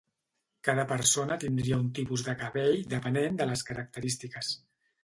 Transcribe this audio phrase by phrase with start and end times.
[0.67, 4.55] Cada persona tindria un tipus de cabell depenent de les característiques.